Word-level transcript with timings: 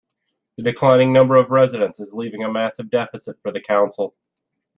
The 0.57 0.63
declining 0.63 1.13
number 1.13 1.35
of 1.35 1.51
residents 1.51 1.99
is 1.99 2.11
leaving 2.11 2.43
a 2.43 2.51
massive 2.51 2.89
deficit 2.89 3.37
for 3.43 3.51
the 3.51 3.61
council. 3.61 4.15